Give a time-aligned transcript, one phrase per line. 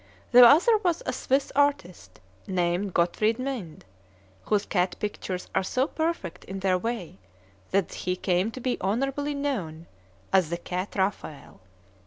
[0.31, 3.85] The other was a Swiss artist, named Gottfried Mind,
[4.45, 7.19] whose cat pictures are so perfect in their way
[7.69, 9.85] that he came to be honorably known
[10.33, 11.59] as "the Cat Raphael."